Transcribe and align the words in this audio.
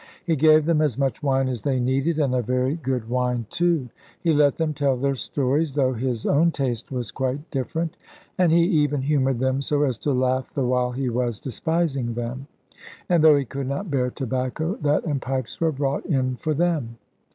He 0.25 0.35
gave 0.35 0.65
them 0.65 0.81
as 0.81 0.97
much 0.97 1.21
wine 1.21 1.47
as 1.47 1.61
they 1.61 1.79
needed, 1.79 2.17
and 2.17 2.33
a 2.33 2.41
very 2.41 2.73
good 2.75 3.07
wine 3.07 3.45
too. 3.51 3.89
He 4.19 4.33
let 4.33 4.57
them 4.57 4.73
tell 4.73 4.97
their 4.97 5.13
stories, 5.13 5.73
though 5.73 5.93
his 5.93 6.25
own 6.25 6.49
taste 6.49 6.91
was 6.91 7.11
quite 7.11 7.51
different; 7.51 7.97
and 8.35 8.51
he 8.51 8.63
even 8.63 9.03
humoured 9.03 9.37
them 9.37 9.61
so 9.61 9.83
as 9.83 9.99
to 9.99 10.11
laugh 10.11 10.51
the 10.55 10.65
while 10.65 10.91
he 10.93 11.09
was 11.11 11.39
despising 11.39 12.15
them. 12.15 12.47
And 13.09 13.23
though 13.23 13.35
he 13.35 13.45
could 13.45 13.67
not 13.67 13.91
bear 13.91 14.09
tobacco, 14.09 14.73
that 14.77 15.05
and 15.05 15.21
pipes 15.21 15.61
were 15.61 15.71
brought 15.71 16.07
in 16.07 16.35
for 16.35 16.55
them. 16.55 16.97